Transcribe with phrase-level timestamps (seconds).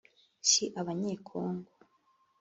[0.49, 1.71] si abanyekongo